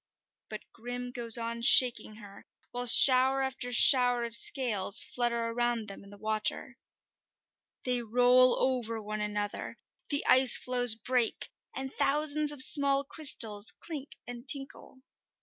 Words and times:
But 0.49 0.61
Grim 0.73 1.11
goes 1.11 1.37
on 1.37 1.61
shaking 1.61 2.15
her, 2.15 2.47
while 2.71 2.87
shower 2.87 3.43
after 3.43 3.71
shower 3.71 4.23
of 4.23 4.33
scales 4.35 5.03
flutter 5.03 5.45
around 5.49 5.87
them 5.89 6.03
in 6.03 6.09
the 6.09 6.17
water. 6.17 6.79
They 7.83 8.01
roll 8.01 8.57
over 8.59 8.99
one 8.99 9.21
another, 9.21 9.77
the 10.09 10.25
ice 10.25 10.57
floes 10.57 10.95
break, 10.95 11.51
and 11.75 11.93
thousands 11.93 12.51
of 12.51 12.63
small 12.63 13.03
crystals 13.03 13.73
clink 13.77 14.17
and 14.25 14.47
tinkle. 14.49 15.03